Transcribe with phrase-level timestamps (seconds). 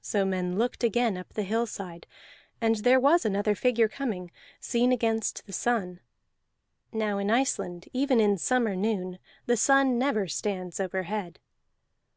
[0.00, 2.08] So men looked again up the hillside,
[2.60, 6.00] and there was another figure coming, seen against the sun.
[6.90, 11.38] (Now in Iceland, even in summer noon, the sun never stands overhead.)